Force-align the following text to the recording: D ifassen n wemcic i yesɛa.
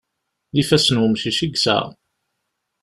D 0.53 0.55
ifassen 0.61 0.97
n 0.97 1.01
wemcic 1.01 1.39
i 1.45 1.47
yesɛa. 1.47 1.83